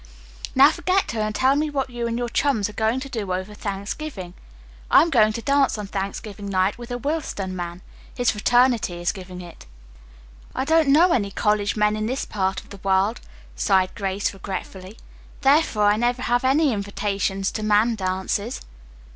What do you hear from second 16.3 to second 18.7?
any invitations to man dances."